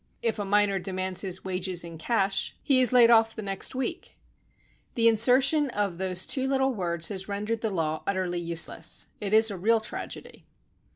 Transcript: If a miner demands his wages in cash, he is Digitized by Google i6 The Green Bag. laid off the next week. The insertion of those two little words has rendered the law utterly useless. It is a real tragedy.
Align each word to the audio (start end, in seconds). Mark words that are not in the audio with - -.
If 0.23 0.39
a 0.39 0.45
miner 0.45 0.79
demands 0.79 1.21
his 1.21 1.45
wages 1.45 1.83
in 1.83 1.99
cash, 1.99 2.55
he 2.63 2.81
is 2.81 2.89
Digitized 2.89 2.91
by 2.91 2.95
Google 2.95 2.95
i6 2.95 2.95
The 2.95 2.95
Green 2.95 2.97
Bag. 2.97 2.97
laid 2.97 3.19
off 3.19 3.35
the 3.35 3.41
next 3.43 3.75
week. 3.75 4.15
The 4.95 5.07
insertion 5.07 5.69
of 5.69 5.97
those 5.99 6.25
two 6.25 6.47
little 6.47 6.73
words 6.73 7.07
has 7.09 7.29
rendered 7.29 7.61
the 7.61 7.69
law 7.69 8.01
utterly 8.07 8.39
useless. 8.39 9.09
It 9.19 9.31
is 9.35 9.51
a 9.51 9.57
real 9.57 9.79
tragedy. 9.79 10.47